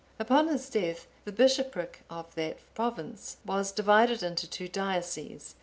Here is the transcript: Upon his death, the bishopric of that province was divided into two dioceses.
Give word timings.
Upon 0.17 0.47
his 0.47 0.67
death, 0.67 1.05
the 1.25 1.31
bishopric 1.31 2.01
of 2.09 2.33
that 2.33 2.57
province 2.73 3.37
was 3.45 3.71
divided 3.71 4.23
into 4.23 4.49
two 4.49 4.67
dioceses. 4.67 5.53